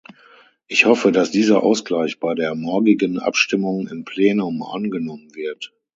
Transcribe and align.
Ich 0.65 0.85
hoffe, 0.87 1.11
dass 1.11 1.29
dieser 1.29 1.61
Ausgleich 1.61 2.19
bei 2.19 2.33
der 2.33 2.55
morgigen 2.55 3.19
Abstimmung 3.19 3.87
im 3.87 4.03
Plenum 4.03 4.63
angenommen 4.63 5.35
wird. 5.35 5.73